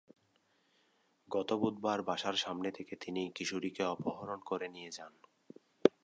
[1.31, 5.13] গত বুধবার বাসার সামনে থেকে তিনি কিশোরীকে অপহরণ করে নিয়ে যান।